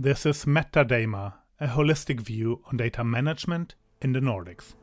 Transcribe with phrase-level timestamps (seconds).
[0.00, 4.74] This is MetaDAMA, a holistic view on data management in the Nordics.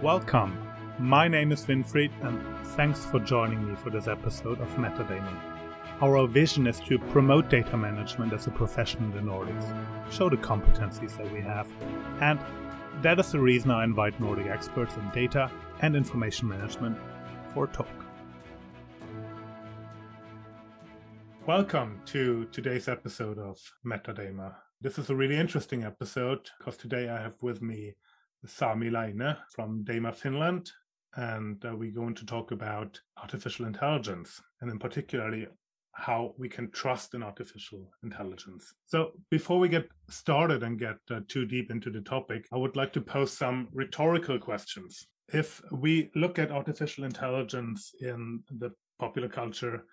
[0.00, 0.56] Welcome.
[1.00, 2.40] My name is Winfried, and
[2.76, 5.40] thanks for joining me for this episode of MetaDAMA.
[6.00, 10.36] Our vision is to promote data management as a profession in the Nordics, show the
[10.36, 11.66] competencies that we have,
[12.20, 12.38] and
[13.02, 15.50] that is the reason I invite Nordic experts in data
[15.82, 16.96] and information management
[17.52, 17.86] for a talk.
[21.46, 24.54] Welcome to today's episode of MetaDAMA.
[24.80, 27.94] This is a really interesting episode because today I have with me
[28.46, 30.72] Sami Laine from DAMA Finland,
[31.16, 35.46] and uh, we're going to talk about artificial intelligence, and in particularly
[35.96, 38.74] how we can trust in artificial intelligence.
[38.84, 42.76] So, before we get started and get uh, too deep into the topic, I would
[42.76, 45.06] like to pose some rhetorical questions.
[45.32, 49.84] If we look at artificial intelligence in the popular culture,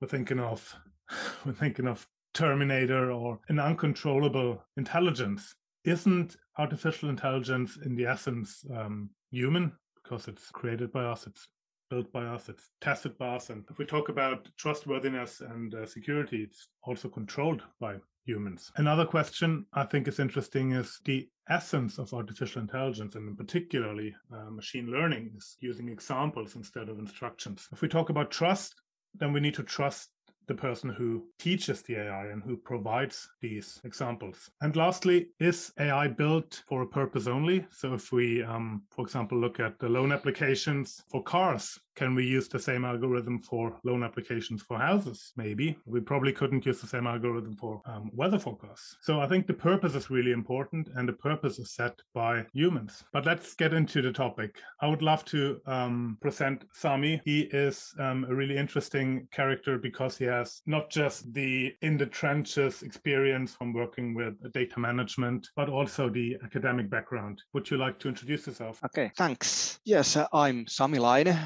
[0.00, 0.74] we're thinking of
[1.44, 5.54] we're thinking of Terminator or an uncontrollable intelligence.
[5.84, 11.48] Isn't artificial intelligence in the essence um, human because it's created by us, it's
[11.90, 13.50] built by us, it's tested by us.
[13.50, 18.70] And if we talk about trustworthiness and uh, security, it's also controlled by humans.
[18.76, 24.50] Another question I think is interesting is the essence of artificial intelligence, and particularly uh,
[24.50, 27.68] machine learning, is using examples instead of instructions.
[27.72, 28.74] If we talk about trust,
[29.14, 30.10] then we need to trust
[30.50, 34.50] the person who teaches the AI and who provides these examples.
[34.60, 37.64] And lastly, is AI built for a purpose only?
[37.70, 42.24] So if we, um, for example, look at the loan applications for cars, can we
[42.24, 45.34] use the same algorithm for loan applications for houses?
[45.36, 45.76] Maybe.
[45.84, 48.96] We probably couldn't use the same algorithm for um, weather forecasts.
[49.02, 53.04] So I think the purpose is really important and the purpose is set by humans.
[53.12, 54.56] But let's get into the topic.
[54.80, 57.20] I would love to um, present Sami.
[57.22, 62.06] He is um, a really interesting character because he has not just the in the
[62.06, 67.42] trenches experience from working with data management, but also the academic background.
[67.52, 68.80] Would you like to introduce yourself?
[68.86, 69.80] Okay, thanks.
[69.84, 71.36] Yes, uh, I'm Sami Laine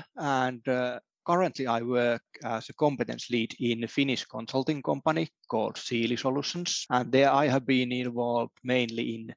[0.49, 5.77] and uh, currently I work as a competence lead in a Finnish consulting company called
[5.77, 6.87] Siili Solutions.
[6.91, 9.35] And there I have been involved mainly in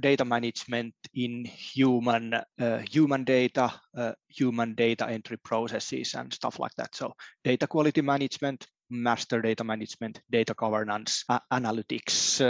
[0.00, 6.74] data management in human uh, human data, uh, human data entry processes and stuff like
[6.76, 6.94] that.
[6.94, 12.42] So data quality management, master data management, data governance, uh, analytics,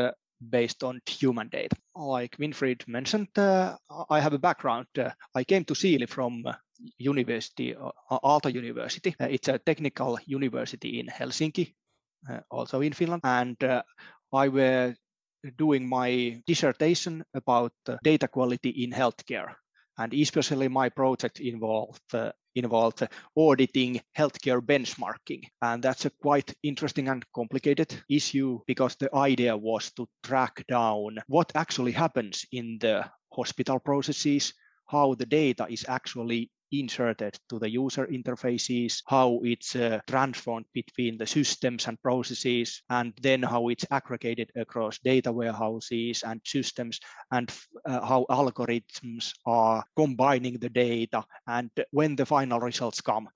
[0.51, 1.77] based on human data.
[1.95, 3.77] Like Winfried mentioned, uh,
[4.11, 4.87] I have a background.
[4.99, 6.55] Uh, I came to Siili from uh,
[6.99, 9.15] university, uh, Aalto University.
[9.21, 11.75] Uh, it's a technical university in Helsinki,
[12.31, 13.23] uh, also in Finland.
[13.25, 13.57] And
[14.33, 14.95] I were
[15.59, 17.73] doing my dissertation about
[18.03, 19.55] data quality in healthcare.
[19.99, 22.15] And especially my project involved
[22.57, 23.07] involved
[23.37, 25.43] auditing healthcare benchmarking.
[25.63, 31.19] And that's a quite interesting and complicated issue because the idea was to track down
[31.29, 34.55] what actually happens in the hospital processes,
[34.87, 41.19] how the data is actually inserted to the user interfaces, how it's uh, transformed between
[41.19, 47.01] the systems and processes, and then how it's aggregated across data warehouses and systems,
[47.31, 47.53] and
[47.85, 53.29] uh, how algorithms are combining the data, and when the final results come,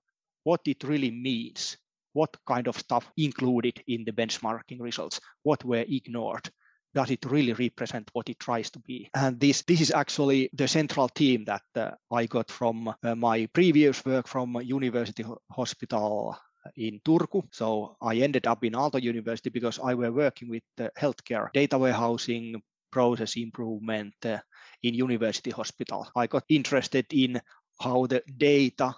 [0.43, 1.77] what it really means
[2.13, 6.49] what kind of stuff included in the benchmarking results, what were ignored,
[6.93, 9.09] does it really represent what it tries to be?
[9.13, 13.47] And this this is actually the central theme that uh, I got from uh, my
[13.53, 16.37] previous work from University Hospital
[16.75, 17.43] in Turku.
[17.51, 21.77] So I ended up in Aalto University because I were working with the healthcare data
[21.77, 24.39] warehousing process improvement uh,
[24.83, 26.07] in University Hospital.
[26.15, 27.41] I got interested in
[27.79, 28.93] how the data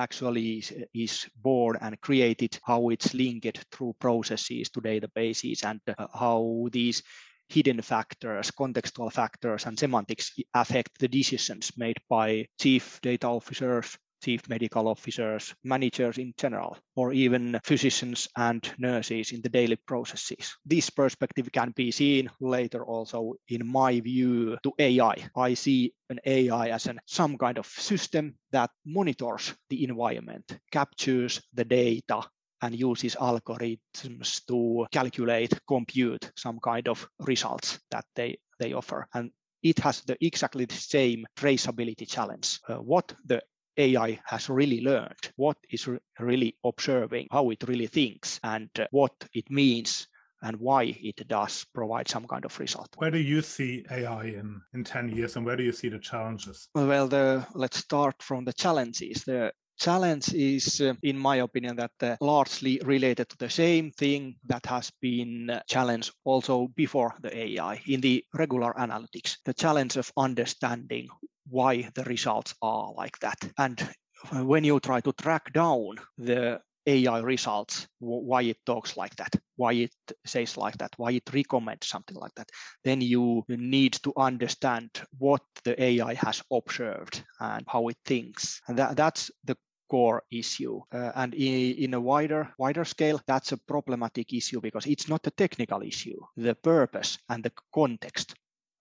[0.00, 6.06] actually is, is born and created, how it's linked through processes to databases, and uh,
[6.14, 7.02] how these
[7.48, 14.48] hidden factors, contextual factors, and semantics affect the decisions made by chief data officers, chief
[14.48, 20.56] medical officers, managers in general, or even physicians and nurses in the daily processes.
[20.64, 25.14] This perspective can be seen later also in my view to AI.
[25.36, 31.42] I see an AI as an, some kind of system that monitors the environment, captures
[31.54, 32.22] the data
[32.62, 39.06] and uses algorithms to calculate, compute some kind of results that they, they offer.
[39.14, 39.30] And
[39.62, 42.60] it has the exactly the same traceability challenge.
[42.68, 43.42] Uh, what the
[43.76, 48.86] AI has really learned, what is re- really observing, how it really thinks, and uh,
[48.90, 50.08] what it means
[50.42, 52.88] and why it does provide some kind of result.
[52.96, 55.98] Where do you see AI in, in 10 years and where do you see the
[55.98, 56.68] challenges?
[56.74, 59.24] Well, the, let's start from the challenges.
[59.24, 64.36] The challenge is, uh, in my opinion, that uh, largely related to the same thing
[64.46, 69.36] that has been challenged also before the AI in the regular analytics.
[69.44, 71.08] The challenge of understanding
[71.50, 73.38] why the results are like that.
[73.58, 73.88] And
[74.32, 79.72] when you try to track down the AI results, why it talks like that, why
[79.72, 79.94] it
[80.24, 82.48] says like that, why it recommends something like that,
[82.84, 88.60] then you need to understand what the AI has observed and how it thinks.
[88.66, 89.56] And that, that's the
[89.90, 90.80] core issue.
[90.92, 95.26] Uh, and in, in, a wider wider scale, that's a problematic issue because it's not
[95.26, 96.18] a technical issue.
[96.36, 98.34] The purpose and the context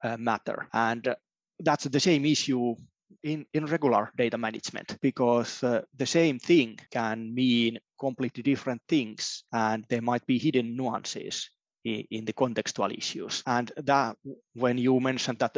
[0.04, 1.16] uh, matter, and
[1.60, 2.76] that's the same issue
[3.24, 9.44] in, in regular data management because uh, the same thing can mean completely different things
[9.52, 11.50] and there might be hidden nuances
[11.84, 13.42] in the contextual issues.
[13.46, 14.18] And that
[14.54, 15.54] when you mentioned that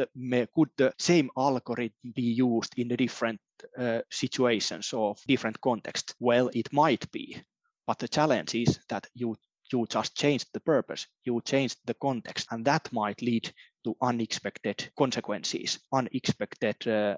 [0.54, 3.40] could the same algorithm be used in the different
[3.76, 6.14] uh, situations of different context?
[6.20, 7.42] Well, it might be,
[7.86, 9.36] but the challenge is that you
[9.72, 13.50] you just changed the purpose, you changed the context, and that might lead
[13.84, 17.16] to unexpected consequences, unexpected uh,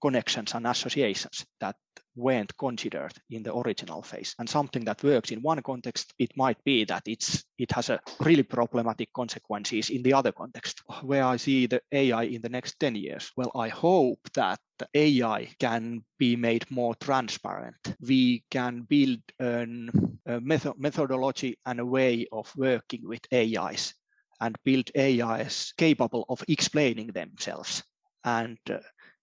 [0.00, 1.76] connections and associations that
[2.14, 4.34] weren't considered in the original phase.
[4.38, 8.00] And something that works in one context, it might be that it's it has a
[8.20, 10.82] really problematic consequences in the other context.
[11.02, 14.88] Where I see the AI in the next 10 years, well, I hope that the
[14.94, 17.76] AI can be made more transparent.
[18.00, 19.90] We can build an,
[20.26, 23.94] a method, methodology and a way of working with AIs
[24.40, 27.82] and build AIs capable of explaining themselves
[28.24, 28.78] and uh,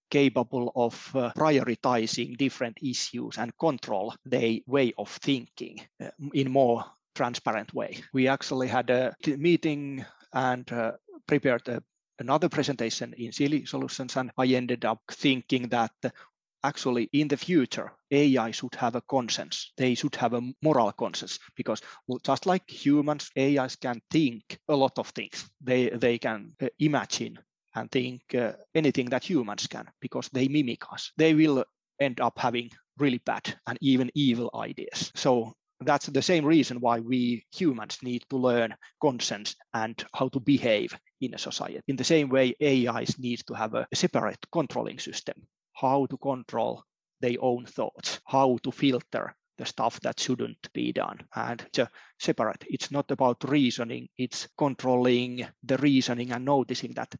[0.09, 6.85] capable of uh, prioritizing different issues and control their way of thinking uh, in more
[7.15, 7.97] transparent way.
[8.13, 10.93] We actually had a meeting and uh,
[11.27, 11.81] prepared a,
[12.19, 15.91] another presentation in Siili Solutions, and I ended up thinking that
[16.63, 21.39] actually in the future ai should have a conscience they should have a moral conscience
[21.55, 21.81] because
[22.25, 27.37] just like humans ais can think a lot of things they they can uh, imagine
[27.75, 31.11] and think uh, anything that humans can because they mimic us.
[31.17, 31.65] They will
[31.99, 35.11] end up having really bad and even evil ideas.
[35.15, 40.39] So that's the same reason why we humans need to learn consent and how to
[40.39, 41.81] behave in a society.
[41.87, 45.35] In the same way, AIs need to have a separate controlling system,
[45.73, 46.83] how to control
[47.19, 52.63] their own thoughts, how to filter the stuff that shouldn't be done and just separate.
[52.67, 57.15] It's not about reasoning, it's controlling the reasoning and noticing that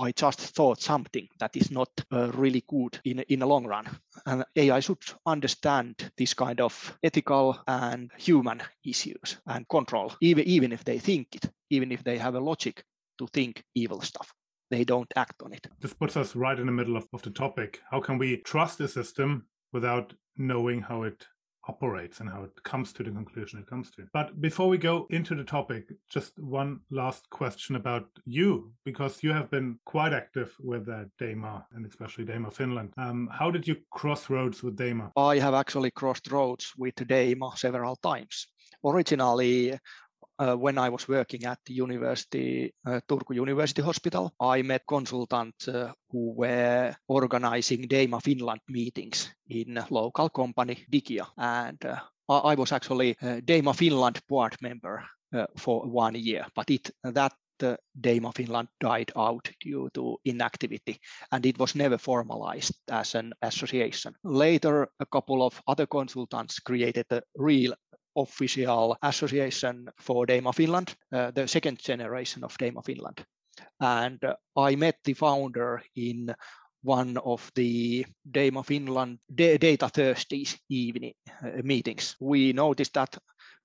[0.00, 3.86] I just thought something that is not uh, really good in, in the long run.
[4.24, 10.72] And AI should understand this kind of ethical and human issues and control, even, even
[10.72, 12.82] if they think it, even if they have a logic
[13.18, 14.32] to think evil stuff.
[14.70, 15.66] They don't act on it.
[15.80, 17.80] This puts us right in the middle of, of the topic.
[17.90, 21.26] How can we trust a system without knowing how it
[21.68, 24.06] operates and how it comes to the conclusion it comes to.
[24.12, 29.32] But before we go into the topic, just one last question about you, because you
[29.32, 32.90] have been quite active with uh, DAMA and especially DAMA Finland.
[32.96, 35.12] Um, how did you cross roads with DAMA?
[35.16, 38.46] I have actually crossed roads with DAMA several times.
[38.84, 39.78] Originally,
[40.40, 45.68] uh, when I was working at the university, uh, Turku University Hospital, I met consultants
[45.68, 51.26] uh, who were organizing DAMA Finland meetings in local company Digia.
[51.36, 55.04] And uh, I was actually a DAMA Finland board member
[55.34, 57.32] uh, for one year, but it that
[57.62, 60.98] uh, DAMA Finland died out due to inactivity
[61.32, 64.14] and it was never formalized as an association.
[64.24, 67.74] Later, a couple of other consultants created a real
[68.22, 73.24] official association for DAMA Finland, uh, the second generation of DAMA Finland.
[73.80, 76.34] And uh, I met the founder in
[76.82, 82.16] one of the DAMA Finland Data Thursdays evening uh, meetings.
[82.20, 83.18] We noticed that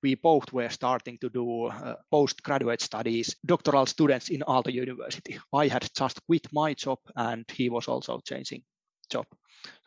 [0.04, 5.40] we both were starting to do uh, postgraduate studies, doctoral students in Aalto University.
[5.54, 8.64] I had just quit my job and he was also changing
[9.10, 9.26] job.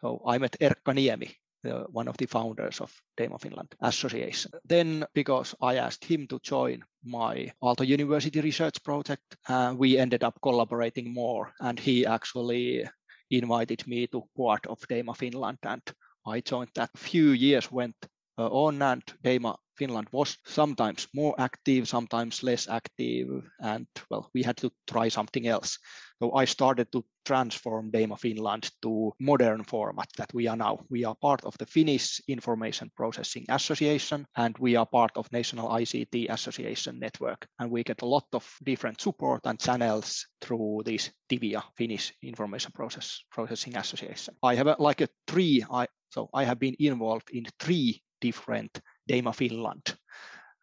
[0.00, 4.52] So I met Erkka Niemi the, one of the founders of DAMA Finland Association.
[4.64, 10.24] Then, because I asked him to join my Aalto University research project, uh, we ended
[10.24, 12.88] up collaborating more, and he actually
[13.30, 15.82] invited me to part of DAMA Finland, and
[16.26, 16.90] I joined that.
[16.96, 17.96] Few years went
[18.38, 23.28] uh, on and DAMA Finland was sometimes more active, sometimes less active,
[23.60, 25.78] and well, we had to try something else.
[26.20, 30.78] So I started to transform DAMA Finland to modern format that we are now.
[30.90, 35.68] We are part of the Finnish Information Processing Association, and we are part of National
[35.68, 41.10] ICT Association network, and we get a lot of different support and channels through this
[41.28, 44.34] TIVIA Finnish Information Process Processing Association.
[44.42, 45.64] I have a, like a three.
[45.70, 49.96] I so I have been involved in three different DAMA Finland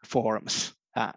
[0.04, 1.12] forums uh,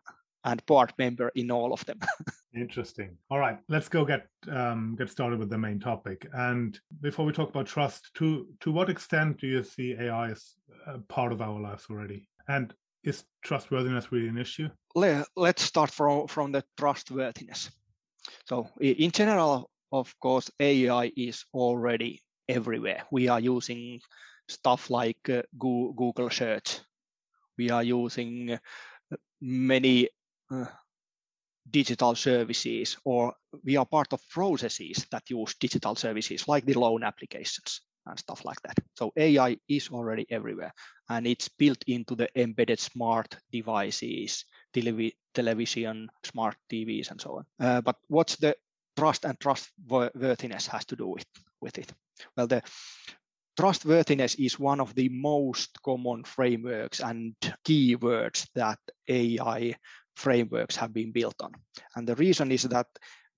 [0.45, 1.99] and board member in all of them.
[2.54, 3.16] Interesting.
[3.30, 6.26] All right, let's go get um, get started with the main topic.
[6.33, 10.54] And before we talk about trust, to to what extent do you see AI as
[11.09, 12.28] part of our lives already?
[12.49, 12.73] And
[13.04, 14.68] is trustworthiness really an issue?
[14.95, 17.71] Let, Let's start from from the trustworthiness.
[18.47, 23.04] So in general, of course, AI is already everywhere.
[23.11, 24.00] We are using
[24.49, 26.81] stuff like uh, Google search
[27.59, 30.09] we are using uh, many
[30.50, 30.67] uh,
[31.71, 37.02] digital services or we are part of processes that use digital services like the loan
[37.02, 38.78] applications and stuff like that.
[38.95, 40.73] So AI is already everywhere
[41.11, 47.45] and it's built into the embedded smart devices, televi- television, smart TVs, and so on.
[47.61, 48.57] Uh, but what's the
[48.97, 51.26] trust and trustworthiness has to do with,
[51.61, 51.93] with it?
[52.37, 52.62] Well, the
[53.59, 57.35] trustworthiness is one of the most common frameworks and
[57.67, 59.75] keywords that AI
[60.15, 61.53] frameworks have been built on.
[61.97, 62.87] And the reason is that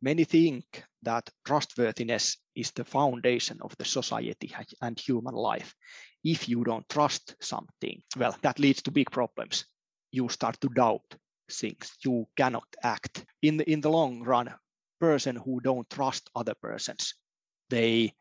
[0.02, 5.74] many think that trustworthiness is the foundation of the society and human life.
[6.22, 9.64] If you don't trust something, well, that leads to big problems.
[10.12, 11.14] You start to doubt
[11.50, 11.92] things.
[12.04, 13.24] You cannot act.
[13.40, 14.52] In the, in the long run,
[15.00, 17.14] person who don't trust other persons,
[17.70, 18.12] they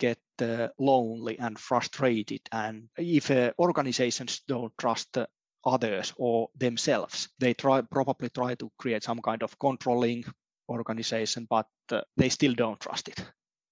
[0.00, 2.40] get uh, lonely and frustrated.
[2.50, 5.18] And if uh, organizations don't trust
[5.64, 10.24] others or themselves, they try probably try to create some kind of controlling
[10.68, 13.24] organization, but uh, they still don't trust it.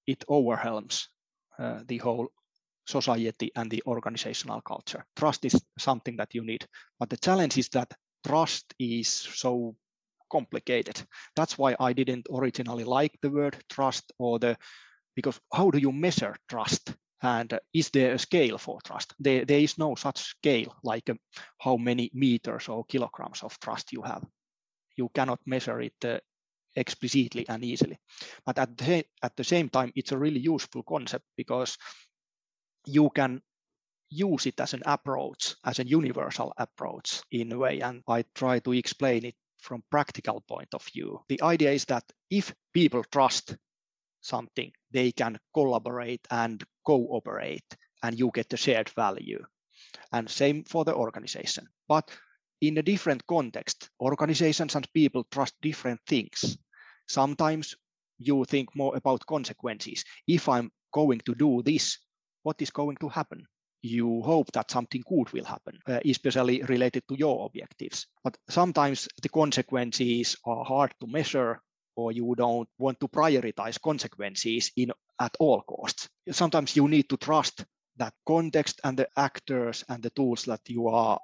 [0.07, 1.09] It overwhelms
[1.59, 2.29] uh, the whole
[2.87, 5.05] society and the organizational culture.
[5.17, 6.67] Trust is something that you need,
[6.99, 7.93] but the challenge is that
[8.27, 9.77] trust is so
[10.31, 11.03] complicated.
[11.37, 14.57] That's why I didn't originally like the word trust or the
[15.19, 16.95] because how do you measure trust?
[17.21, 19.15] And is there a scale for trust?
[19.19, 21.15] There, there is no such scale like uh,
[21.59, 24.25] how many meters or kilograms of trust you have.
[24.97, 26.21] You cannot measure it uh,
[26.77, 27.99] explicitly and easily.
[28.47, 31.77] But at the, at the same time, it's a really useful concept because
[32.87, 33.43] you can
[34.09, 37.81] use it as an approach, as a universal approach in a way.
[37.81, 41.25] And I try to explain it from practical point of view.
[41.29, 43.57] The idea is that if people trust
[44.21, 49.45] something, they can collaborate and cooperate and you get the shared value.
[50.13, 51.67] And same for the organization.
[51.89, 52.11] But
[52.61, 56.57] in a different context, organizations and people trust different things.
[57.09, 57.75] Sometimes
[58.19, 60.05] you think more about consequences.
[60.27, 61.99] If I'm going to do this,
[62.43, 63.45] what is going to happen?
[63.83, 68.07] You hope that something good will happen, uh, especially related to your objectives.
[68.25, 71.61] But sometimes the consequences are hard to measure
[71.99, 76.09] or you don't want to prioritize consequences in at all costs.
[76.31, 77.65] Sometimes you need to trust
[77.97, 81.19] that context and the actors and the tools that you are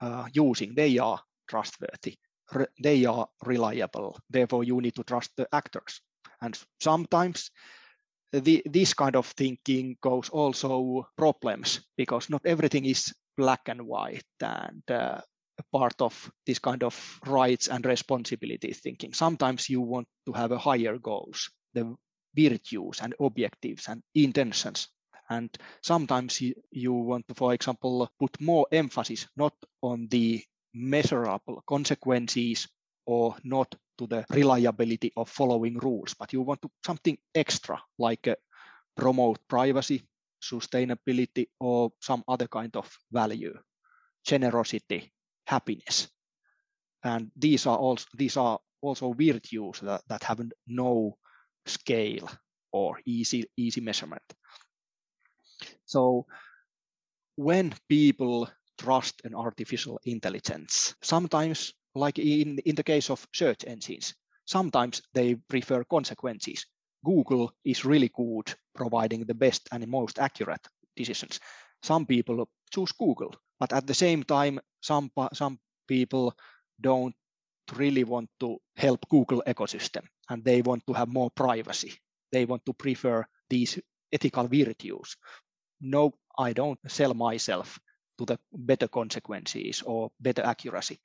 [0.00, 2.16] uh, using, they are trustworthy,
[2.54, 4.18] Re- they are reliable.
[4.30, 6.00] Therefore, you need to trust the actors.
[6.40, 7.50] And sometimes
[8.32, 14.24] the, this kind of thinking goes also problems because not everything is black and white
[14.40, 15.20] and uh,
[15.72, 19.12] part of this kind of rights and responsibilities thinking.
[19.12, 21.94] Sometimes you want to have a higher goals, the
[22.36, 24.88] virtues and objectives and intentions.
[25.30, 25.50] And
[25.82, 30.42] sometimes you, you want to, for example, put more emphasis not on the
[30.74, 32.68] measurable consequences
[33.06, 38.26] or not to the reliability of following rules, but you want to something extra like
[38.26, 38.34] uh,
[38.96, 40.02] promote privacy,
[40.42, 43.56] sustainability, or some other kind of value,
[44.24, 45.12] generosity,
[45.46, 46.08] happiness.
[47.02, 51.16] And these are also these are also virtues that, that have no
[51.66, 52.28] scale
[52.72, 54.22] or easy easy measurement.
[55.84, 56.26] So
[57.36, 58.48] when people
[58.78, 64.14] trust an artificial intelligence, sometimes like in, in the case of search engines,
[64.46, 66.66] sometimes they prefer consequences.
[67.04, 71.38] Google is really good providing the best and most accurate decisions.
[71.82, 76.34] Some people choose Google but at the same time, some, some people
[76.80, 77.14] don't
[77.74, 81.94] really want to help Google ecosystem and they want to have more privacy.
[82.30, 83.78] They want to prefer these
[84.12, 85.16] ethical virtues.
[85.80, 87.78] No, I don't sell myself
[88.18, 90.98] to the better consequences or better accuracy.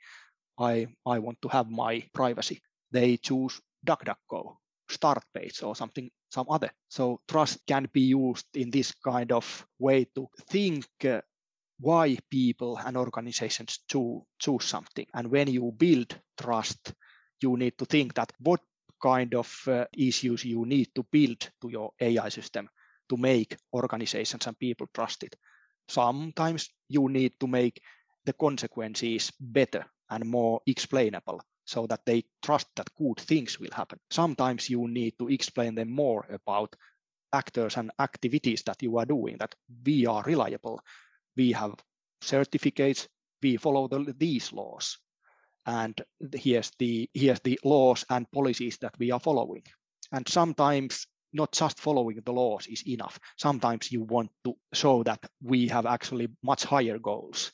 [0.60, 2.60] I, I want to have my privacy.
[2.92, 4.58] They choose DuckDuckGo,
[4.90, 6.72] start page or something, some other.
[6.90, 11.22] So trust can be used in this kind of way to think uh,
[11.80, 15.06] why people and organizations choose, choose something.
[15.14, 16.94] And when you build trust,
[17.42, 18.62] you need to think that what
[19.02, 22.70] kind of uh, issues you need to build to your AI system
[23.10, 25.36] to make organizations and people trust it.
[25.88, 27.82] Sometimes you need to make
[28.26, 34.00] the consequences better and more explainable so that they trust that good things will happen.
[34.12, 36.76] Sometimes you need to explain them more about
[37.32, 39.56] actors and activities that you are doing, that
[39.86, 40.82] we are reliable,
[41.40, 41.74] we have
[42.22, 43.08] certificates,
[43.42, 44.98] we follow the, these laws.
[45.66, 46.00] And
[46.34, 49.64] here's the, here's the laws and policies that we are following.
[50.12, 53.20] And sometimes not just following the laws is enough.
[53.38, 57.52] Sometimes you want to show that we have actually much higher goals.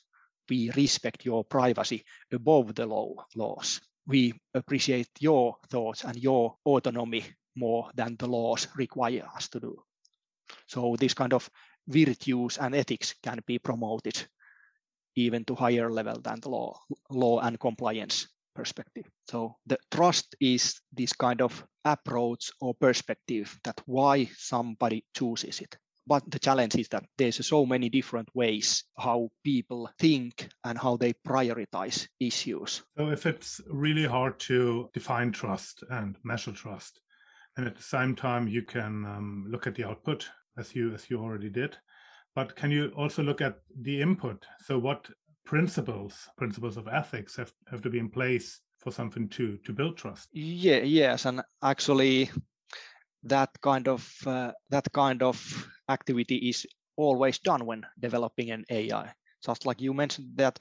[0.48, 7.24] We respect your privacy above the law, laws we appreciate your thoughts and your autonomy
[7.56, 9.82] more than the laws require us to do.
[10.68, 11.50] So this kind of
[11.86, 14.26] virtues and ethics can be promoted
[15.16, 16.78] even to higher level than the law,
[17.10, 19.06] law and compliance perspective.
[19.28, 25.76] So the trust is this kind of approach or perspective that why somebody chooses it
[26.06, 30.96] but the challenge is that there's so many different ways how people think and how
[30.96, 37.00] they prioritize issues so if it's really hard to define trust and measure trust
[37.56, 41.10] and at the same time you can um, look at the output as you as
[41.10, 41.76] you already did
[42.34, 45.08] but can you also look at the input so what
[45.44, 49.96] principles principles of ethics have, have to be in place for something to to build
[49.96, 52.30] trust yeah yes and actually
[53.26, 55.36] that kind of uh, that kind of
[55.88, 59.12] activity is always done when developing an AI.
[59.44, 60.58] Just like you mentioned that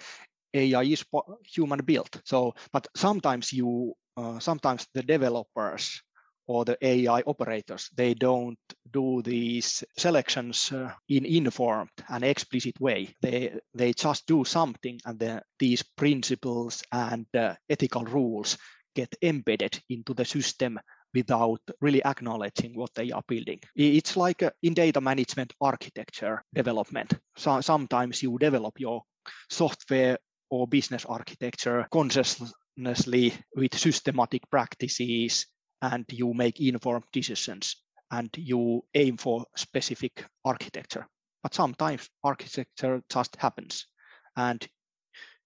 [0.53, 1.05] AI is
[1.43, 2.21] human built.
[2.25, 6.01] So, but sometimes you uh, sometimes the developers
[6.47, 8.59] or the AI operators they don't
[8.91, 13.13] do these selections uh, in informed and explicit way.
[13.21, 18.57] They they just do something, and the, these principles and uh, ethical rules
[18.95, 20.79] get embedded into the system
[21.13, 23.59] without really acknowledging what they are building.
[23.75, 27.13] It's like a, in data management architecture development.
[27.37, 29.03] So sometimes you develop your
[29.49, 30.17] software
[30.49, 35.47] or business architecture consciously with systematic practices
[35.91, 37.77] and you make informed decisions
[38.11, 41.07] and you aim for specific architecture.
[41.43, 43.87] But sometimes architecture just happens
[44.35, 44.67] and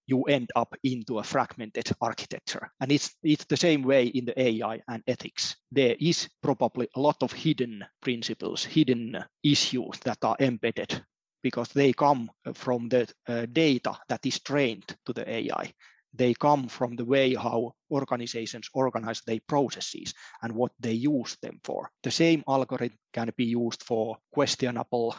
[0.06, 2.70] you end up into a fragmented architecture.
[2.80, 5.56] And it's, it's the same way in the AI and ethics.
[5.70, 11.04] There is probably a lot of hidden principles, hidden issues that are embedded
[11.42, 15.72] because they come from the uh, data that is trained to the AI.
[16.12, 21.60] They come from the way how organizations organize their processes and what they use them
[21.64, 21.90] for.
[22.02, 25.14] The same algorithm can be used for questionable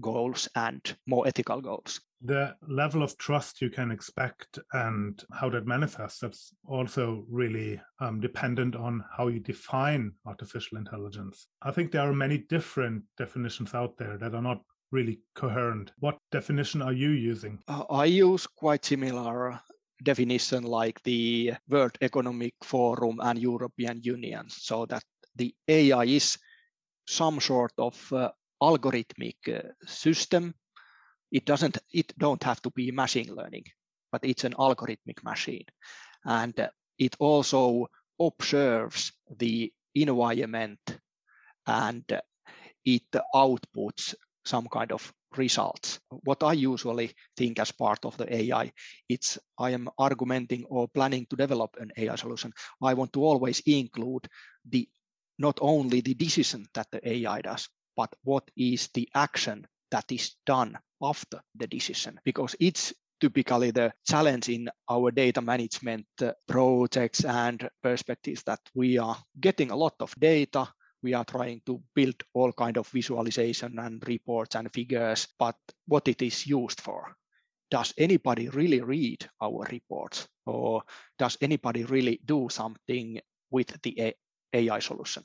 [0.00, 2.00] goals and more ethical goals.
[2.22, 8.20] The level of trust you can expect and how that manifests, that's also really um,
[8.20, 11.46] dependent on how you define artificial intelligence.
[11.62, 15.92] I think there are many different definitions out there that are not really coherent.
[15.98, 17.58] What definition are you using?
[17.68, 19.60] Uh, I use quite similar
[20.02, 25.02] definition like the World Economic Forum and European Union, so that
[25.34, 26.38] the AI is
[27.06, 28.30] some sort of uh,
[28.62, 30.54] algorithmic uh, system.
[31.30, 33.64] It doesn't, it don't have to be machine learning,
[34.12, 35.64] but it's an algorithmic machine.
[36.24, 37.86] And uh, it also
[38.18, 40.80] observes the environment
[41.66, 42.20] and uh,
[42.84, 44.14] it outputs
[44.46, 46.00] some kind of results.
[46.08, 48.72] What I usually think as part of the AI,
[49.08, 52.52] it's I am argumenting or planning to develop an AI solution.
[52.82, 54.28] I want to always include
[54.68, 54.88] the
[55.38, 60.34] not only the decision that the AI does, but what is the action that is
[60.46, 62.18] done after the decision?
[62.24, 68.98] Because it's typically the challenge in our data management uh, projects and perspectives that we
[68.98, 70.68] are getting a lot of data
[71.06, 75.54] we are trying to build all kind of visualization and reports and figures but
[75.86, 77.14] what it is used for?
[77.70, 80.26] Does anybody really read our reports?
[80.46, 80.82] Or
[81.16, 83.20] does anybody really do something
[83.52, 84.14] with the
[84.52, 85.22] ai solution?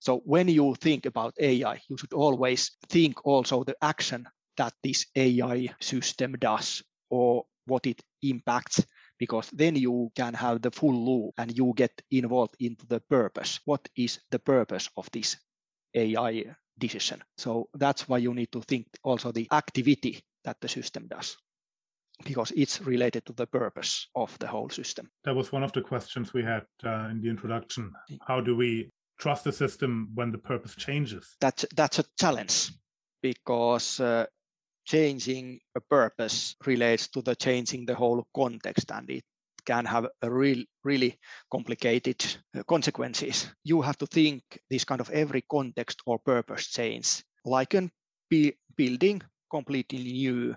[0.00, 5.06] So when you think about AI, you should always think also the action that this
[5.14, 8.84] AI system does or what it impacts
[9.22, 13.60] because then you can have the full loop and you get involved into the purpose.
[13.64, 15.36] What is the purpose of this
[15.94, 17.22] AI decision?
[17.38, 21.36] So that's why you need to think also the activity that the system does.
[22.24, 25.08] because it's related to the purpose of the whole system.
[25.24, 27.92] That was one of the questions we had uh, in the introduction.
[28.28, 31.36] How do we trust the system when the purpose changes?
[31.40, 32.70] That's that's a challenge
[33.22, 34.26] because uh,
[34.84, 39.24] changing a purpose relates to the changing the whole context and it
[39.64, 41.18] can have a real really
[41.50, 42.24] complicated
[42.56, 43.48] uh, consequences.
[43.64, 47.88] You have to think this kind of every context or purpose change like a
[48.76, 50.56] building completely new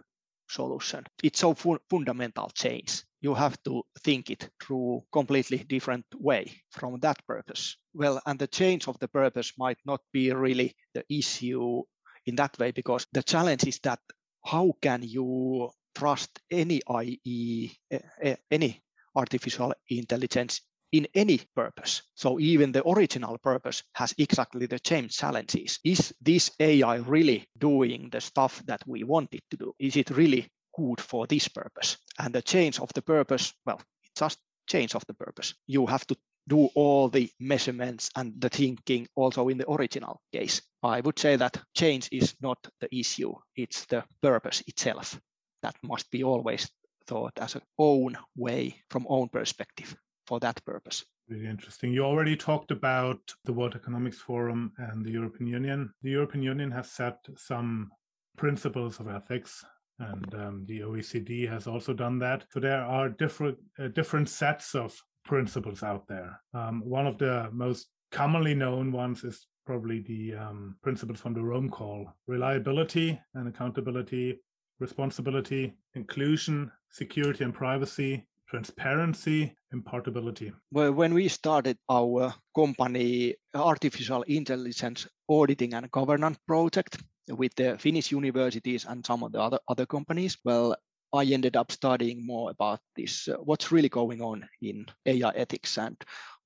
[0.49, 1.03] solution.
[1.23, 3.03] It's so fu- fundamental change.
[3.21, 7.77] You have to think it through completely different way from that purpose.
[7.93, 11.83] Well and the change of the purpose might not be really the issue
[12.25, 13.99] in that way because the challenge is that
[14.43, 18.81] how can you trust any IE, eh, eh, any
[19.15, 20.61] artificial intelligence
[20.91, 22.03] in any purpose.
[22.15, 25.79] So even the original purpose has exactly the same challenges.
[25.83, 29.73] Is this AI really doing the stuff that we want it to do?
[29.79, 31.97] Is it really good for this purpose?
[32.19, 33.81] And the change of the purpose, well,
[34.17, 35.53] just change of the purpose.
[35.67, 36.15] You have to
[36.47, 40.61] do all the measurements and the thinking also in the original case.
[40.83, 45.19] I would say that change is not the issue, it's the purpose itself
[45.65, 46.69] that must be always
[47.07, 49.95] thought as an own way from own perspective
[50.27, 51.03] for that purpose.
[51.27, 51.91] Really interesting.
[51.91, 55.91] You already talked about the World Economics Forum and the European Union.
[56.03, 57.89] The European Union has set some
[58.37, 59.65] principles of ethics
[59.97, 62.45] and um, the OECD has also done that.
[62.51, 66.39] So there are different uh, different sets of principles out there.
[66.53, 71.43] Um, one of the most commonly known ones is probably the um, principles from the
[71.43, 74.39] Rome Call reliability and accountability,
[74.79, 80.53] responsibility, inclusion, security and privacy, transparency, impartiality.
[80.71, 88.11] Well, when we started our company artificial intelligence auditing and governance project with the Finnish
[88.11, 90.75] universities and some of the other, other companies, well,
[91.13, 95.77] I ended up studying more about this, uh, what's really going on in AI ethics.
[95.77, 95.97] And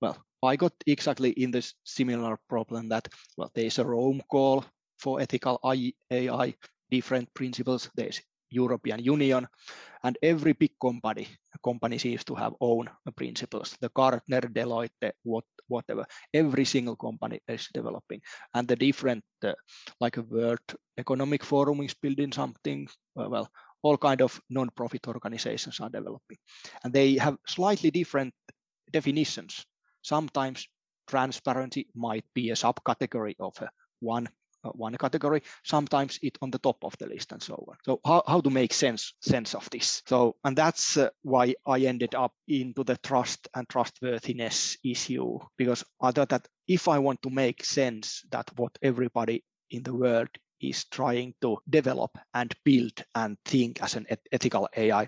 [0.01, 4.65] well, I got exactly in this similar problem that, well, there's a Rome call
[4.97, 5.59] for ethical
[6.11, 6.55] AI,
[6.91, 7.89] different principles.
[7.95, 9.47] There's European Union,
[10.03, 11.27] and every big company
[11.63, 13.75] company seems to have own principles.
[13.81, 18.21] The Gartner, Deloitte, what, whatever, every single company is developing,
[18.53, 19.53] and the different, uh,
[19.99, 20.61] like a World
[20.97, 22.87] Economic Forum is building something.
[23.15, 23.49] Well,
[23.81, 26.37] all kind of non-profit organizations are developing.
[26.83, 28.33] And they have slightly different
[28.91, 29.65] definitions.
[30.01, 30.67] Sometimes
[31.07, 34.29] transparency might be a subcategory of a one
[34.63, 35.41] uh, one category.
[35.63, 37.77] Sometimes it on the top of the list and so on.
[37.85, 40.03] So how, how to make sense sense of this?
[40.05, 45.83] So and that's uh, why i ended up into the trust and trustworthiness issue because
[46.11, 50.29] thought that if i want to make sense that what everybody in the world
[50.61, 55.07] is trying to develop and build and think as an ethical AI,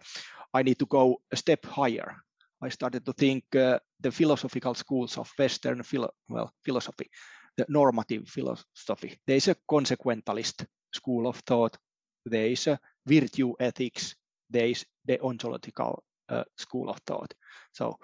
[0.53, 2.15] I need to go a step higher.
[2.61, 7.09] I started to think uh, the philosophical schools of Western philo- well philosophy,
[7.57, 9.19] the normative philosophy.
[9.25, 11.77] There is a consequentialist school of thought.
[12.25, 14.15] There is a virtue ethics.
[14.49, 17.33] There is the ontological uh, school of thought.
[17.73, 17.97] So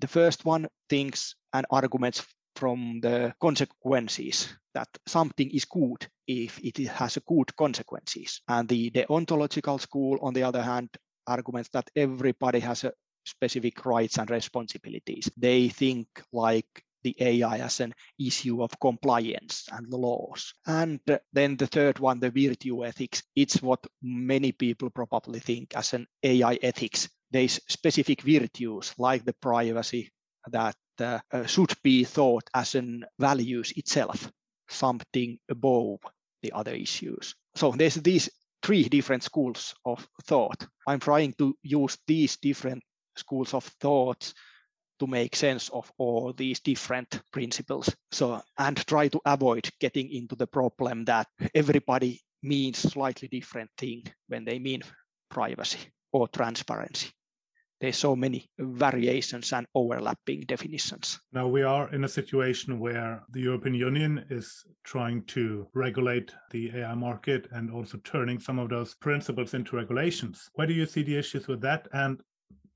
[0.00, 2.26] the first one thinks and arguments
[2.56, 8.40] from the consequences that something is good if it has good consequences.
[8.48, 10.88] And the deontological school, on the other hand,
[11.26, 12.84] arguments that everybody has
[13.24, 15.30] specific rights and responsibilities.
[15.36, 20.54] They think like the AI as an issue of compliance and laws.
[20.66, 21.00] And
[21.32, 26.06] then the third one, the virtue ethics, it's what many people probably think as an
[26.22, 27.08] AI ethics.
[27.30, 30.12] There's specific virtues like the privacy
[30.50, 34.30] that uh, should be thought as an values itself
[34.72, 36.00] something above
[36.42, 37.34] the other issues.
[37.54, 38.30] So there's these
[38.62, 40.66] three different schools of thought.
[40.86, 42.82] I'm trying to use these different
[43.16, 44.32] schools of thought
[45.00, 47.94] to make sense of all these different principles.
[48.12, 54.04] So and try to avoid getting into the problem that everybody means slightly different thing
[54.28, 54.82] when they mean
[55.28, 55.78] privacy
[56.12, 57.10] or transparency
[57.82, 61.18] there's so many variations and overlapping definitions.
[61.32, 66.70] Now we are in a situation where the European Union is trying to regulate the
[66.76, 70.48] AI market and also turning some of those principles into regulations.
[70.54, 71.88] Where do you see the issues with that?
[71.92, 72.22] And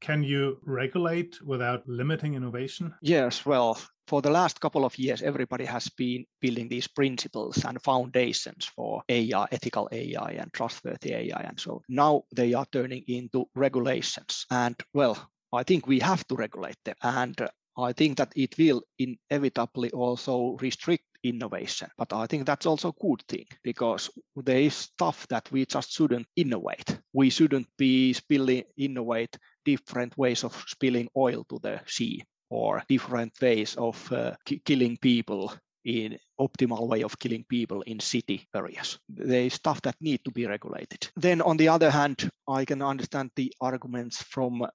[0.06, 2.94] can you regulate without limiting innovation?
[3.02, 7.82] Yes, well, for the last couple of years, everybody has been building these principles and
[7.82, 11.40] foundations for AI, ethical AI, and trustworthy AI.
[11.40, 14.46] And so now they are turning into regulations.
[14.48, 15.18] And well,
[15.52, 16.96] I think we have to regulate them.
[17.02, 17.36] And
[17.76, 21.88] I think that it will inevitably also restrict innovation.
[21.96, 25.92] But I think that's also a good thing because there is stuff that we just
[25.92, 26.98] shouldn't innovate.
[27.12, 33.32] We shouldn't be spilling innovate different ways of spilling oil to the sea or different
[33.40, 34.34] ways of uh,
[34.64, 35.52] killing people
[35.84, 38.98] in optimal way of killing people in city areas.
[39.08, 41.08] There is stuff that need to be regulated.
[41.16, 44.66] Then on the other hand, I can understand the arguments from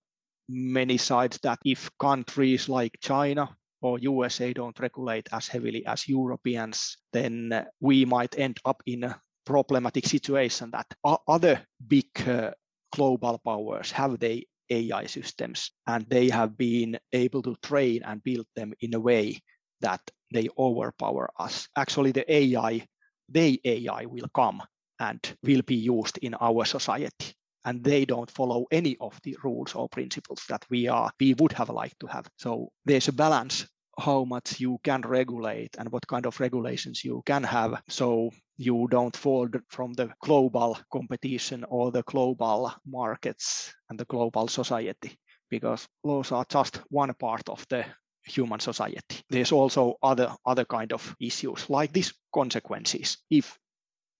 [0.50, 6.98] many sides that if countries like China or USA don't regulate as heavily as Europeans,
[7.13, 10.88] then we might end up in a problematic situation that
[11.28, 12.52] other big uh,
[12.96, 14.39] global powers have their
[14.70, 19.39] AI systems and they have been able to train and build them in a way
[19.82, 21.67] that they overpower us.
[21.76, 22.86] Actually, the AI,
[23.30, 24.62] the AI will come
[25.00, 27.34] and will be used in our society
[27.65, 31.52] and they don't follow any of the rules or principles that we are we would
[31.52, 33.67] have liked to have so there's a balance
[34.00, 37.82] how much you can regulate and what kind of regulations you can have.
[37.90, 44.48] So you don't fall from the global competition or the global markets and the global
[44.48, 45.18] society
[45.50, 47.86] because laws are just one part of the
[48.26, 49.22] human society.
[49.30, 53.18] There's also other other kind of issues like these consequences.
[53.30, 53.58] If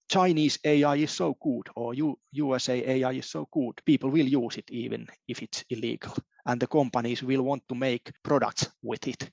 [0.10, 4.58] Chinese AI is so good or U- USA AI is so good, people will use
[4.58, 6.14] it even if it's illegal.
[6.46, 9.32] And the companies will want to make products with it,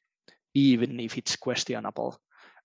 [0.58, 2.18] even if it's questionable.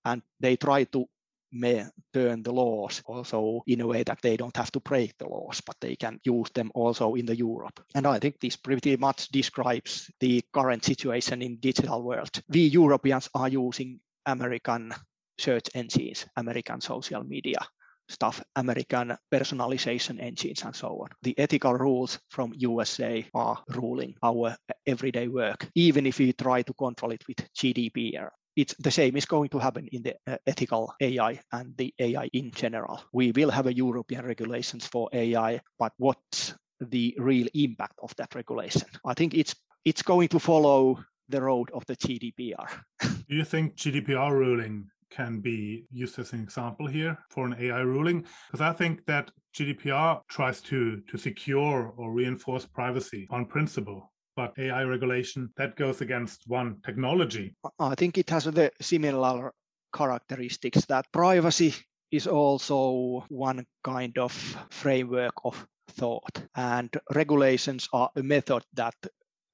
[0.04, 1.06] And they try to
[1.54, 5.28] may turn the laws also in a way that they don't have to break the
[5.28, 7.80] laws, but they can use them also in the Europe.
[7.94, 12.42] And I think this pretty much describes the current situation in digital world.
[12.48, 14.92] We Europeans are using American
[15.38, 17.60] search engines, American social media
[18.08, 21.08] stuff, American personalization engines and so on.
[21.22, 26.74] The ethical rules from USA are ruling our everyday work, even if we try to
[26.74, 28.30] control it with GDPR.
[28.56, 32.28] It's the same is going to happen in the uh, ethical AI and the AI
[32.32, 33.02] in general.
[33.12, 38.34] We will have a European regulations for AI, but what's the real impact of that
[38.34, 38.88] regulation?
[39.04, 42.68] I think it's it's going to follow the road of the GDPR.
[43.28, 47.80] Do you think GDPR ruling can be used as an example here for an AI
[47.80, 54.10] ruling because I think that GDPR tries to to secure or reinforce privacy on principle
[54.36, 57.54] but AI regulation that goes against one technology.
[57.78, 59.52] I think it has the similar
[59.94, 61.74] characteristics that privacy
[62.10, 64.32] is also one kind of
[64.70, 68.94] framework of thought and regulations are a method that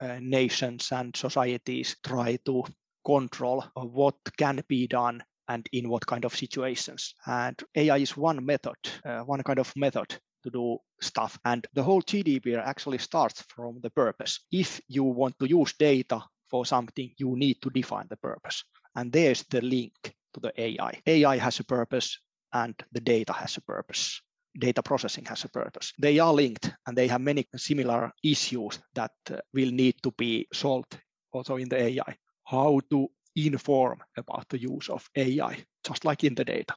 [0.01, 2.65] uh, nations and societies try to
[3.05, 7.15] control what can be done and in what kind of situations.
[7.27, 10.09] And AI is one method, uh, one kind of method
[10.45, 11.39] to do stuff.
[11.45, 14.41] And the whole GDPR actually starts from the purpose.
[14.53, 18.65] If you want to use data for something, you need to define the purpose.
[18.95, 21.01] And there's the link to the AI.
[21.07, 22.19] AI has a purpose
[22.53, 24.23] and the data has a purpose.
[24.59, 25.93] Data processing has a purpose.
[25.99, 30.47] They are linked and they have many similar issues that uh, will need to be
[30.53, 30.99] solved
[31.33, 32.17] also in the AI.
[32.45, 36.75] How to inform about the use of AI, just like in the data.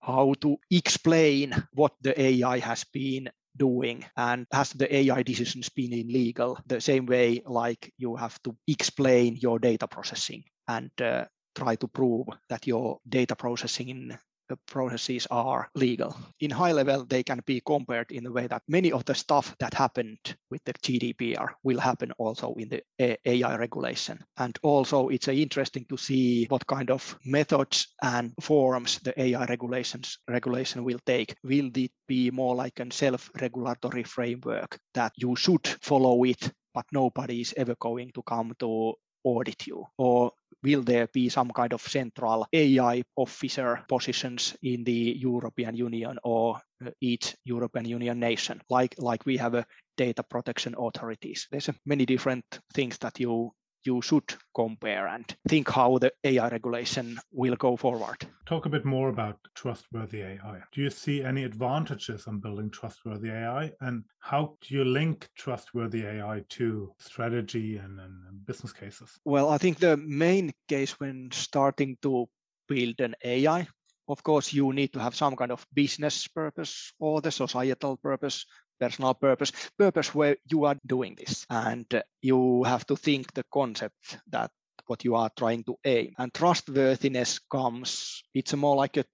[0.00, 5.92] How to explain what the AI has been doing and has the AI decisions been
[5.92, 11.76] illegal the same way like you have to explain your data processing and uh, try
[11.76, 14.18] to prove that your data processing
[14.66, 16.16] processes are legal.
[16.40, 19.54] In high level, they can be compared in the way that many of the stuff
[19.58, 20.18] that happened
[20.50, 22.82] with the GDPR will happen also in the
[23.24, 24.18] AI regulation.
[24.36, 30.18] And also, it's interesting to see what kind of methods and forms the AI regulations
[30.28, 31.34] regulation will take.
[31.42, 37.40] Will it be more like a self-regulatory framework that you should follow it, but nobody
[37.40, 39.86] is ever going to come to audit you?
[39.98, 40.32] Or
[40.62, 46.60] will there be some kind of central AI officer positions in the European Union or
[46.84, 51.48] uh, each European Union nation, like, like we have a data protection authorities?
[51.50, 53.52] There's many different things that you
[53.84, 58.26] you should compare and think how the AI regulation will go forward.
[58.46, 60.60] Talk a bit more about trustworthy AI.
[60.72, 63.72] Do you see any advantages on building trustworthy AI?
[63.80, 69.18] And how do you link trustworthy AI to strategy and, and business cases?
[69.24, 72.28] Well, I think the main case when starting to
[72.68, 73.66] build an AI
[74.08, 78.46] of course you need to have some kind of business purpose or the societal purpose
[78.80, 83.44] personal purpose purpose where you are doing this and uh, you have to think the
[83.52, 84.50] concept that
[84.86, 89.04] what you are trying to aim and trustworthiness comes it's more like a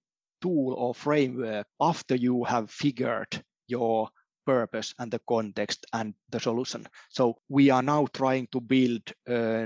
[0.41, 4.09] tool or framework after you have figured your
[4.45, 6.85] purpose and the context and the solution.
[7.09, 9.65] So we are now trying to build a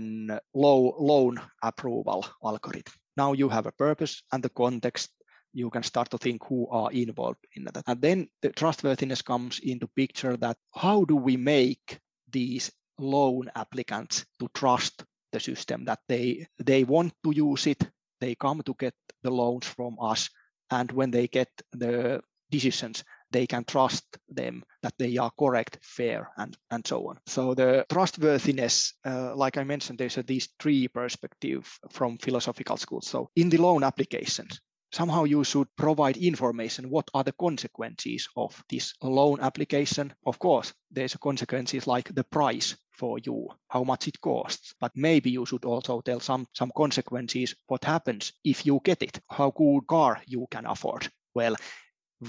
[0.53, 2.93] low loan approval algorithm.
[3.17, 5.10] now you have a purpose and the context
[5.55, 7.83] you can start to think who are involved in that.
[7.87, 14.25] And then the trustworthiness comes into picture that how do we make these loan applicants
[14.39, 17.89] to trust the system that they they want to use it
[18.21, 20.29] they come to get the loans from us
[20.71, 26.31] and when they get the decisions they can trust them that they are correct fair
[26.37, 27.17] and and so on.
[27.25, 33.07] So the trustworthiness uh, like i mentioned there's a, these three perspective from philosophical schools.
[33.07, 38.63] So in the loan applications somehow you should provide information what are the consequences of
[38.69, 40.13] this loan application.
[40.25, 45.29] Of course there's consequences like the price for you how much it costs but maybe
[45.29, 49.87] you should also tell some some consequences what happens if you get it how good
[49.87, 51.09] car you can afford.
[51.33, 51.55] Well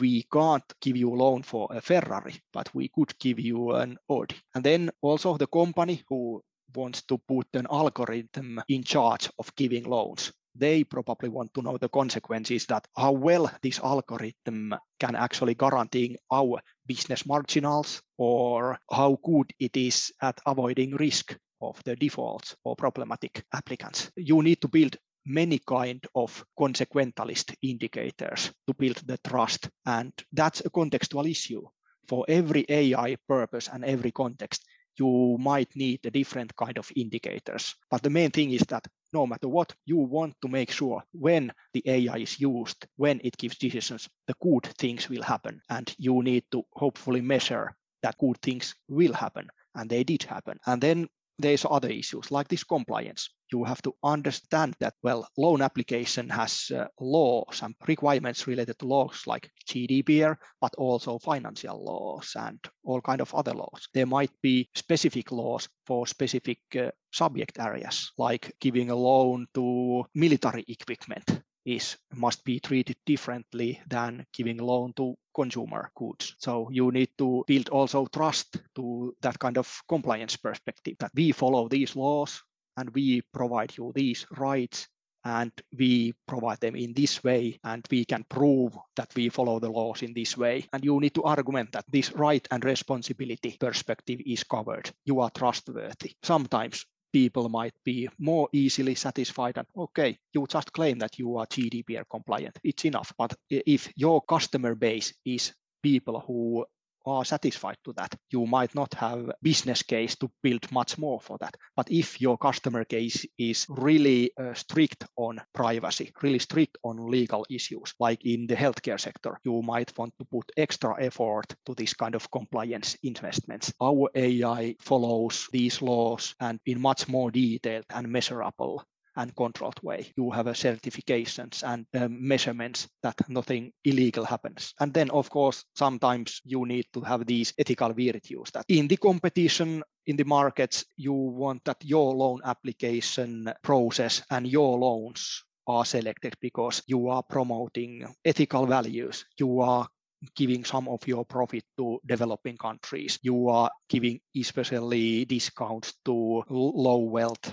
[0.00, 3.96] we can't give you a loan for a ferrari but we could give you an
[4.08, 4.36] audi.
[4.54, 6.42] And then also the company who
[6.74, 11.76] wants to put an algorithm in charge of giving loans they probably want to know
[11.78, 19.18] the consequences that how well this algorithm can actually guarantee our business marginals or how
[19.24, 24.10] good it is at avoiding risk of the defaults or problematic applicants.
[24.16, 30.60] You need to build many kind of consequentialist indicators to build the trust and that's
[30.60, 31.62] a contextual issue
[32.08, 34.64] for every ai purpose and every context
[34.98, 38.86] you might need a different kind of indicators but the main thing is that
[39.16, 43.38] no matter what, you want to make sure when the AI is used, when it
[43.38, 45.60] gives decisions, the good things will happen.
[45.70, 49.48] And you need to hopefully measure that good things will happen.
[49.74, 50.58] And they did happen.
[50.66, 53.30] And then there's other issues like this compliance.
[53.52, 58.86] You have to understand that, well, loan application has uh, laws and requirements related to
[58.86, 63.88] laws like GDPR, but also financial laws and all kind of other laws.
[63.94, 70.04] There might be specific laws for specific uh, subject areas, like giving a loan to
[70.14, 71.35] military equipment
[71.66, 76.34] is must be treated differently than giving loan to consumer goods.
[76.38, 81.32] So you need to build also trust to that kind of compliance perspective that we
[81.32, 82.42] follow these laws
[82.76, 84.88] and we provide you these rights
[85.24, 89.68] and we provide them in this way and we can prove that we follow the
[89.68, 90.64] laws in this way.
[90.72, 94.88] And you need to argument that this right and responsibility perspective is covered.
[95.04, 96.12] You are trustworthy.
[96.22, 101.46] Sometimes people might be more easily satisfied and okay, you just claim that you are
[101.46, 102.58] GDPR compliant.
[102.62, 103.12] It's enough.
[103.16, 106.66] But if your customer base is people who
[107.06, 108.14] are satisfied to that.
[108.30, 111.56] You might not have business case to build much more for that.
[111.76, 117.46] But if your customer case is really uh, strict on privacy, really strict on legal
[117.48, 121.94] issues, like in the healthcare sector, you might want to put extra effort to this
[121.94, 123.72] kind of compliance investments.
[123.80, 128.84] Our AI follows these laws and in much more detail and measurable
[129.16, 130.12] and controlled way.
[130.16, 134.74] You have a certifications and um, measurements that nothing illegal happens.
[134.80, 138.96] And then, of course, sometimes you need to have these ethical virtues that in the
[138.96, 145.84] competition in the markets, you want that your loan application process and your loans are
[145.84, 149.24] selected because you are promoting ethical values.
[149.38, 149.88] You are
[150.34, 153.18] giving some of your profit to developing countries.
[153.22, 157.52] You are giving especially discounts to low wealth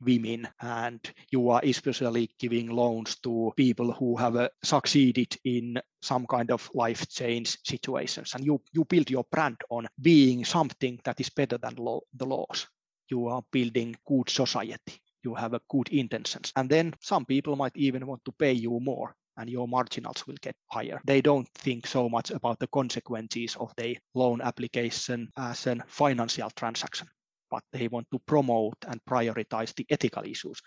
[0.00, 1.00] women, and
[1.30, 6.68] you are especially giving loans to people who have uh, succeeded in some kind of
[6.74, 8.34] life change situations.
[8.34, 12.26] And you, you build your brand on being something that is better than law, the
[12.26, 12.66] laws.
[13.10, 17.76] You are building good society you have a good intentions and then some people might
[17.76, 21.00] even want to pay you more and your marginals will get higher.
[21.04, 26.50] They don't think so much about the consequences of the loan application as a financial
[26.50, 27.08] transaction,
[27.50, 30.60] but they want to promote and prioritize the ethical issues.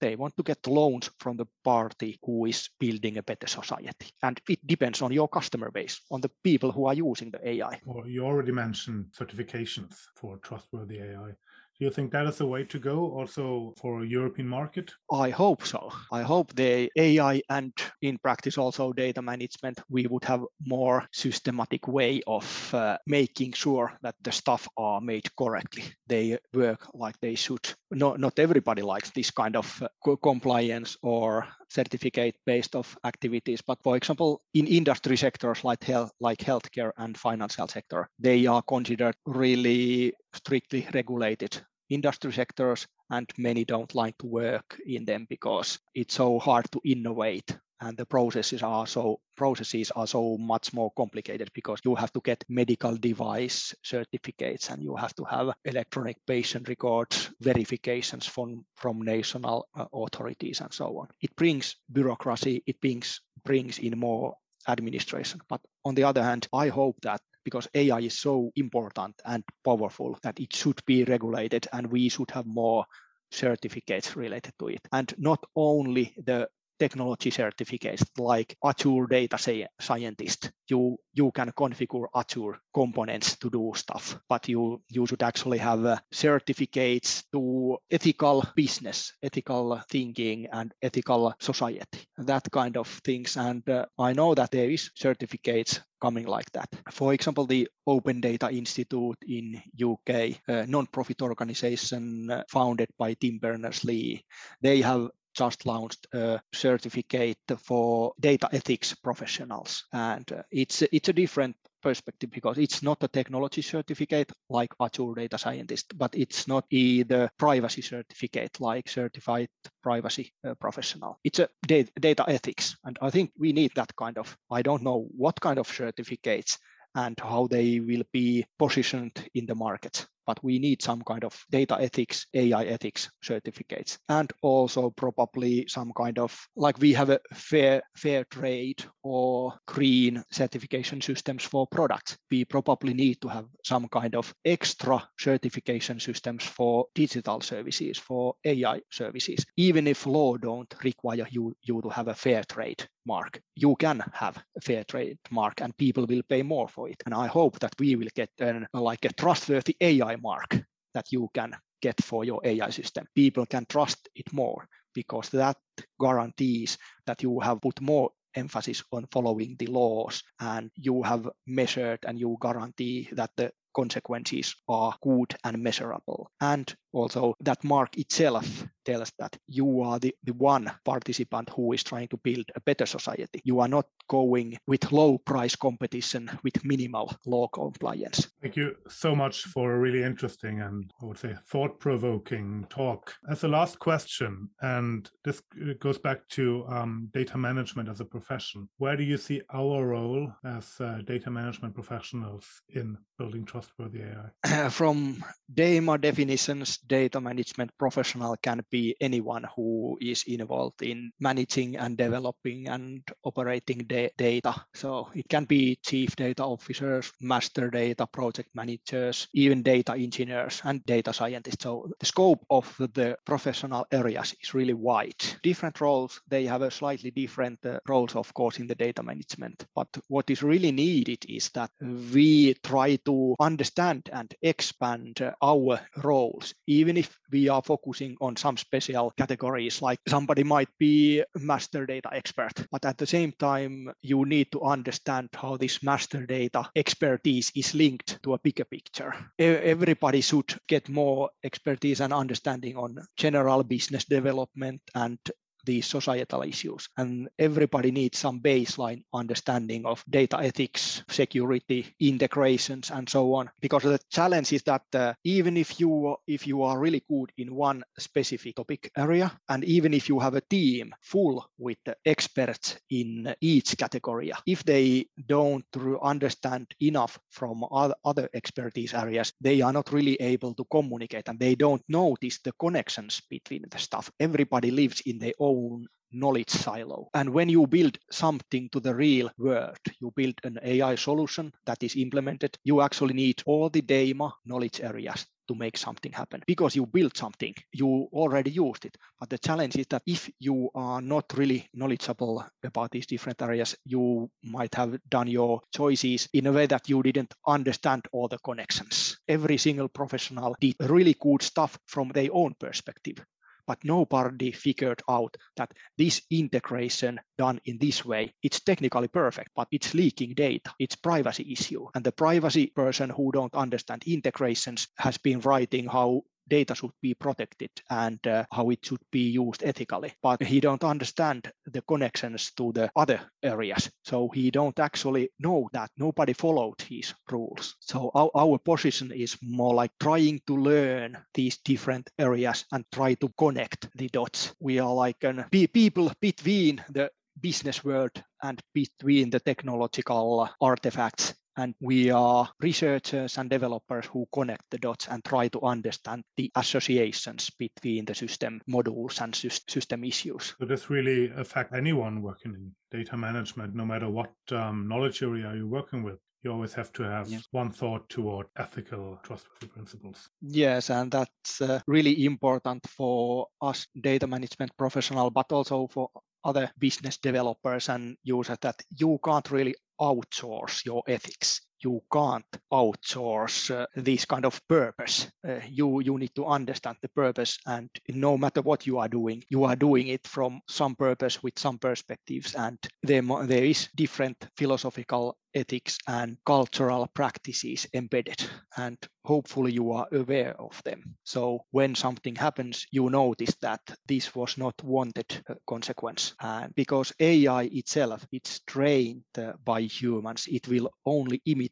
[0.00, 4.08] They want to get loans from the party who is building a better society.
[4.22, 7.80] And it depends on your customer base, on the people who are using the AI.
[7.84, 11.34] Well, you already mentioned certifications for trustworthy AI.
[11.80, 14.92] Do you think that is the way to go also for European market?
[15.10, 15.90] I hope so.
[16.12, 21.88] I hope the AI and in practice also data management, we would have more systematic
[21.88, 25.84] way of uh, making sure that the stuff are made correctly.
[26.06, 27.66] They work like they should.
[27.90, 33.62] Not, not everybody likes this kind of uh, compliance or certificate based of activities.
[33.62, 38.60] But for example, in industry sectors like health, like healthcare and financial sector, they are
[38.60, 45.78] considered really strictly regulated industry sectors and many don't like to work in them because
[45.94, 50.90] it's so hard to innovate and the processes are so processes are so much more
[50.96, 56.16] complicated because you have to get medical device certificates and you have to have electronic
[56.26, 61.08] patient records verifications from from national uh, authorities and so on.
[61.20, 64.34] It brings bureaucracy it brings brings in more
[64.68, 65.40] administration.
[65.48, 67.20] But on the other hand i hope that
[67.50, 72.30] because AI is so important and powerful that it should be regulated and we should
[72.30, 72.84] have more
[73.32, 74.80] certificates related to it.
[74.92, 76.48] And not only the
[76.80, 79.38] technology certificates like Azure Data
[79.80, 80.50] Scientist.
[80.68, 85.84] You you can configure Azure components to do stuff, but you you should actually have
[85.84, 92.08] uh, certificates to ethical business, ethical thinking, and ethical society.
[92.16, 93.36] That kind of things.
[93.36, 96.68] And uh, I know that there is certificates coming like that.
[96.90, 103.38] For example, the Open Data Institute in UK, a non-profit organization uh, founded by Tim
[103.38, 104.24] Berners-Lee,
[104.62, 111.12] they have just launched a certificate for data ethics professionals, and uh, it's it's a
[111.12, 116.64] different perspective because it's not a technology certificate like Azure Data Scientist, but it's not
[116.70, 119.48] either privacy certificate like certified
[119.82, 121.18] privacy uh, professional.
[121.24, 124.36] It's a data, data ethics, and I think we need that kind of.
[124.50, 126.58] I don't know what kind of certificates
[126.94, 131.44] and how they will be positioned in the market but we need some kind of
[131.50, 137.20] data ethics, AI ethics certificates, and also probably some kind of like we have a
[137.34, 142.16] fair fair trade or green certification systems for products.
[142.30, 148.34] We probably need to have some kind of extra certification systems for digital services, for
[148.44, 153.40] AI services, even if law don't require you you to have a fair trade mark.
[153.56, 157.02] You can have a fair trade mark and people will pay more for it.
[157.04, 160.60] And I hope that we will get an, like a trustworthy AI mark
[160.94, 163.06] that you can get for your AI system.
[163.14, 165.56] People can trust it more because that
[166.00, 171.98] guarantees that you have put more emphasis on following the laws and you have measured
[172.06, 176.30] and you guarantee that the consequences are good and measurable.
[176.40, 181.82] And also that mark itself tells that you are the, the one participant who is
[181.82, 183.40] trying to build a better society.
[183.44, 188.28] You are not going with low price competition with minimal law compliance.
[188.42, 193.14] Thank you so much for a really interesting and I would say thought provoking talk.
[193.30, 195.42] As a last question, and this
[195.78, 200.32] goes back to um, data management as a profession, where do you see our role
[200.44, 204.68] as uh, data management professionals in building trustworthy AI?
[204.70, 205.22] From
[205.52, 212.68] DAMA definitions, data management professional can be anyone who is involved in managing and developing
[212.68, 214.54] and operating da- data.
[214.74, 220.84] So it can be chief data officers, master data project managers, even data engineers and
[220.84, 221.62] data scientists.
[221.62, 225.22] So the scope of the professional areas is really wide.
[225.42, 229.66] Different roles, they have a slightly different uh, roles, of course, in the data management.
[229.74, 235.80] But what is really needed is that we try to understand and expand uh, our
[236.02, 241.84] roles even if we are focusing on some special categories, like somebody might be master
[241.84, 246.70] data expert, but at the same time, you need to understand how this master data
[246.76, 249.12] expertise is linked to a bigger picture.
[249.36, 255.18] Everybody should get more expertise and understanding on general business development and
[255.64, 256.88] these societal issues.
[256.96, 263.50] And everybody needs some baseline understanding of data ethics, security, integrations, and so on.
[263.60, 267.54] Because the challenge is that uh, even if you if you are really good in
[267.54, 273.34] one specific topic area, and even if you have a team full with experts in
[273.40, 275.66] each category, if they don't
[276.02, 281.38] understand enough from other, other expertise areas, they are not really able to communicate and
[281.38, 284.10] they don't notice the connections between the stuff.
[284.18, 287.08] Everybody lives in their own own knowledge silo.
[287.14, 291.82] And when you build something to the real world, you build an AI solution that
[291.82, 296.76] is implemented, you actually need all the DAMA knowledge areas to make something happen because
[296.76, 298.96] you built something, you already used it.
[299.18, 303.76] But the challenge is that if you are not really knowledgeable about these different areas,
[303.84, 308.38] you might have done your choices in a way that you didn't understand all the
[308.38, 309.18] connections.
[309.26, 313.24] Every single professional did really good stuff from their own perspective
[313.70, 319.68] but nobody figured out that this integration done in this way, it's technically perfect, but
[319.70, 320.72] it's leaking data.
[320.80, 321.86] It's privacy issue.
[321.94, 327.14] And the privacy person who don't understand integrations has been writing how data should be
[327.14, 330.12] protected and uh, how it should be used ethically.
[330.22, 333.90] But he don't understand the connections to the other areas.
[334.04, 337.76] So he don't actually know that nobody followed his rules.
[337.80, 343.14] So our, our position is more like trying to learn these different areas and try
[343.14, 344.52] to connect the dots.
[344.60, 351.74] We are like an, people between the business world and between the technological artifacts and
[351.80, 357.50] we are researchers and developers who connect the dots and try to understand the associations
[357.50, 360.54] between the system modules and system issues.
[360.58, 365.52] So this really affect anyone working in data management, no matter what um, knowledge area
[365.54, 367.46] you're working with you always have to have yes.
[367.50, 374.26] one thought toward ethical trustworthy principles yes and that's uh, really important for us data
[374.26, 376.08] management professional but also for
[376.44, 383.70] other business developers and users that you can't really outsource your ethics you can't outsource
[383.74, 385.30] uh, this kind of purpose.
[385.46, 389.42] Uh, you you need to understand the purpose, and no matter what you are doing,
[389.48, 394.36] you are doing it from some purpose with some perspectives, and there there is different
[394.56, 398.40] philosophical ethics and cultural practices embedded
[398.76, 404.34] and hopefully you are aware of them so when something happens you notice that this
[404.34, 410.68] was not wanted uh, consequence and because ai itself it's trained uh, by humans it
[410.68, 411.69] will only imitate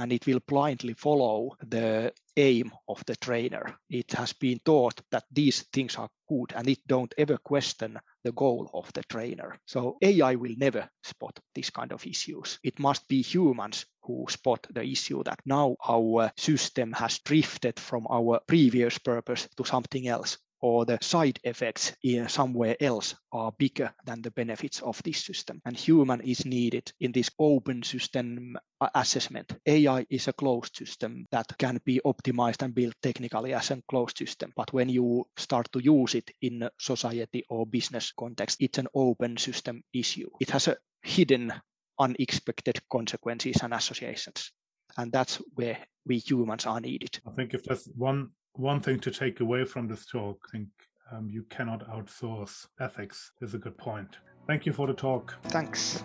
[0.00, 3.78] and it will blindly follow the aim of the trainer.
[3.90, 8.32] It has been taught that these things are good and it don't ever question the
[8.32, 9.58] goal of the trainer.
[9.66, 12.58] So AI will never spot this kind of issues.
[12.62, 18.06] It must be humans who spot the issue that now our system has drifted from
[18.08, 23.92] our previous purpose to something else or the side effects in somewhere else are bigger
[24.04, 25.60] than the benefits of this system.
[25.64, 29.52] And human is needed in this open system uh, assessment.
[29.66, 34.18] AI is a closed system that can be optimized and built technically as a closed
[34.18, 34.52] system.
[34.56, 39.36] But when you start to use it in society or business context, it's an open
[39.36, 40.28] system issue.
[40.40, 41.52] It has a hidden
[41.98, 44.52] unexpected consequences and associations.
[44.96, 47.20] And that's where we humans are needed.
[47.26, 48.30] I think if there's one
[48.60, 50.68] one thing to take away from this talk, I think
[51.12, 54.16] um, you cannot outsource ethics is a good point.
[54.46, 55.34] Thank you for the talk.
[55.44, 56.02] Thanks.